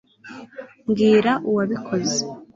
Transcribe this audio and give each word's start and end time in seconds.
mbwira 0.87 1.31
uwabikoze 1.49 2.19